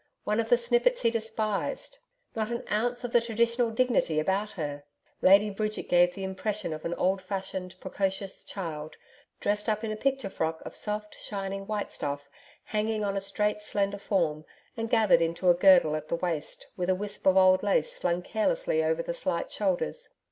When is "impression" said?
6.23-6.73